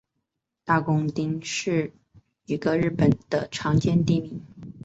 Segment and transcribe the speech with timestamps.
[0.65, 1.93] 大工町是
[2.47, 4.41] 一个日本的常见地名。